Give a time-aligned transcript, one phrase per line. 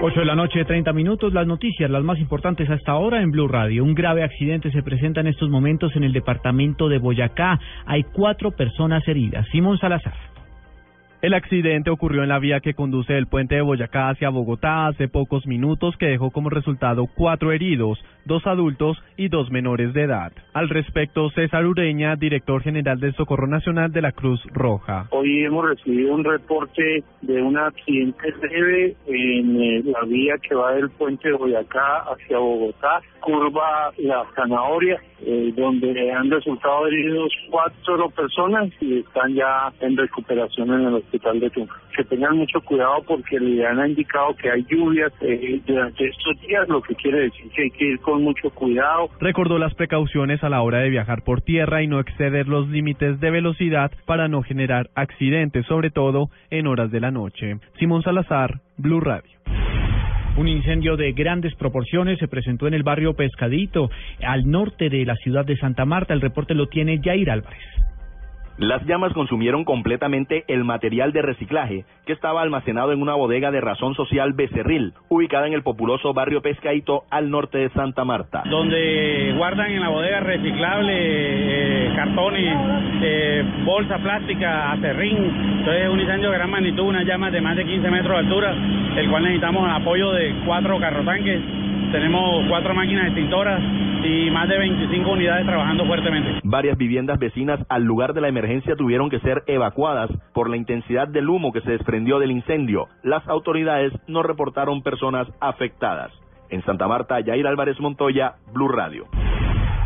[0.00, 1.32] 8 de la noche, 30 minutos.
[1.32, 3.82] Las noticias, las más importantes hasta ahora en Blue Radio.
[3.82, 7.58] Un grave accidente se presenta en estos momentos en el departamento de Boyacá.
[7.84, 9.44] Hay cuatro personas heridas.
[9.50, 10.37] Simón Salazar.
[11.20, 15.08] El accidente ocurrió en la vía que conduce del puente de Boyacá hacia Bogotá hace
[15.08, 20.30] pocos minutos que dejó como resultado cuatro heridos, dos adultos y dos menores de edad.
[20.52, 25.08] Al respecto, César Ureña, director general del Socorro Nacional de la Cruz Roja.
[25.10, 30.74] Hoy hemos recibido un reporte de un accidente leve en eh, la vía que va
[30.74, 38.08] del puente de Boyacá hacia Bogotá, curva La Zanahoria, eh, donde han resultado heridos cuatro
[38.10, 41.74] personas y están ya en recuperación en el hospital de Tunja.
[41.96, 46.68] Que tengan mucho cuidado porque le han indicado que hay lluvias eh, durante estos días,
[46.68, 49.10] lo que quiere decir que hay que ir con mucho cuidado.
[49.20, 53.20] Recordó las precauciones a la hora de viajar por tierra y no exceder los límites
[53.20, 57.58] de velocidad para no generar accidentes, sobre todo en horas de la noche.
[57.78, 59.38] Simón Salazar, Blue Radio.
[60.36, 63.90] Un incendio de grandes proporciones se presentó en el barrio Pescadito,
[64.24, 66.14] al norte de la ciudad de Santa Marta.
[66.14, 67.58] El reporte lo tiene Jair Álvarez.
[68.58, 73.60] Las llamas consumieron completamente el material de reciclaje que estaba almacenado en una bodega de
[73.60, 78.42] razón social Becerril, ubicada en el populoso barrio Pescaito al norte de Santa Marta.
[78.50, 82.56] Donde guardan en la bodega reciclable eh, cartones,
[83.00, 85.18] eh, bolsa plástica, acerrín.
[85.58, 88.18] Entonces es un incendio de gran magnitud, una llama de más de 15 metros de
[88.18, 88.56] altura,
[88.96, 91.40] el cual necesitamos apoyo de cuatro carrotanques
[91.92, 93.60] tenemos cuatro máquinas extintoras
[94.04, 96.40] y más de 25 unidades trabajando fuertemente.
[96.44, 101.08] Varias viviendas vecinas al lugar de la emergencia tuvieron que ser evacuadas por la intensidad
[101.08, 102.86] del humo que se desprendió del incendio.
[103.02, 106.12] Las autoridades no reportaron personas afectadas.
[106.50, 109.06] En Santa Marta, Yair Álvarez Montoya, Blue Radio.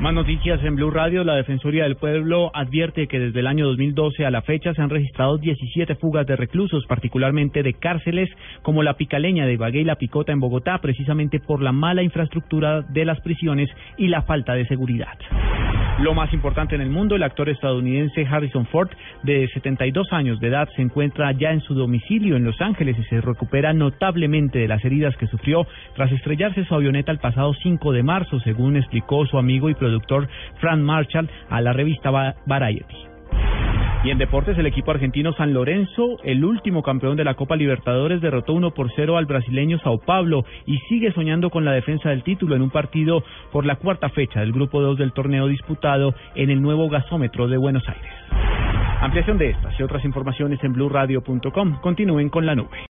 [0.00, 1.24] Más noticias en Blue Radio.
[1.24, 4.88] La Defensoría del Pueblo advierte que desde el año 2012 a la fecha se han
[4.88, 8.30] registrado 17 fugas de reclusos, particularmente de cárceles
[8.62, 12.80] como la Picaleña de Ibagué y la Picota en Bogotá, precisamente por la mala infraestructura
[12.80, 13.68] de las prisiones
[13.98, 15.18] y la falta de seguridad.
[16.00, 18.88] Lo más importante en el mundo, el actor estadounidense Harrison Ford,
[19.22, 23.04] de 72 años de edad, se encuentra ya en su domicilio en Los Ángeles y
[23.04, 27.92] se recupera notablemente de las heridas que sufrió tras estrellarse su avioneta el pasado 5
[27.92, 30.26] de marzo, según explicó su amigo y productor
[30.58, 32.10] Frank Marshall a la revista
[32.46, 33.09] Variety.
[34.02, 38.22] Y en deportes, el equipo argentino San Lorenzo, el último campeón de la Copa Libertadores,
[38.22, 42.22] derrotó 1 por 0 al brasileño Sao Paulo y sigue soñando con la defensa del
[42.22, 43.22] título en un partido
[43.52, 47.58] por la cuarta fecha del grupo 2 del torneo disputado en el nuevo gasómetro de
[47.58, 48.10] Buenos Aires.
[49.02, 51.80] Ampliación de estas y otras informaciones en blurradio.com.
[51.82, 52.86] Continúen con la nube.